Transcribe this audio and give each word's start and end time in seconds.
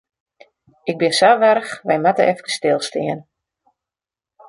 Ik 0.89 0.95
bin 1.01 1.13
sa 1.19 1.29
warch, 1.41 1.71
wy 1.87 1.95
moatte 2.01 2.23
efkes 2.33 2.55
stilstean. 2.57 3.19